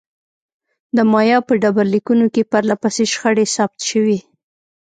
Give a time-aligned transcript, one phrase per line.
[0.95, 4.17] د مایا په ډبرلیکونو کې پرله پسې شخړې ثبت شوې.